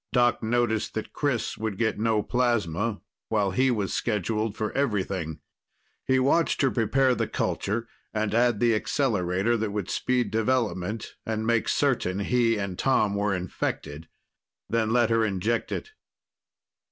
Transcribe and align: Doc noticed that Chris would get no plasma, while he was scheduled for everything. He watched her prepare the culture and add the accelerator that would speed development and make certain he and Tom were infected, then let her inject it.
Doc 0.11 0.41
noticed 0.41 0.95
that 0.95 1.13
Chris 1.13 1.59
would 1.59 1.77
get 1.77 1.99
no 1.99 2.23
plasma, 2.23 3.01
while 3.29 3.51
he 3.51 3.69
was 3.69 3.93
scheduled 3.93 4.57
for 4.57 4.71
everything. 4.71 5.39
He 6.07 6.17
watched 6.17 6.63
her 6.63 6.71
prepare 6.71 7.13
the 7.13 7.27
culture 7.27 7.87
and 8.11 8.33
add 8.33 8.59
the 8.59 8.73
accelerator 8.73 9.55
that 9.57 9.69
would 9.69 9.91
speed 9.91 10.31
development 10.31 11.13
and 11.23 11.45
make 11.45 11.69
certain 11.69 12.21
he 12.21 12.57
and 12.57 12.79
Tom 12.79 13.13
were 13.13 13.35
infected, 13.35 14.07
then 14.67 14.91
let 14.91 15.11
her 15.11 15.23
inject 15.23 15.71
it. 15.71 15.91